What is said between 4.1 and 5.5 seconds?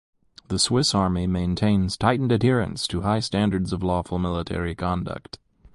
military conduct.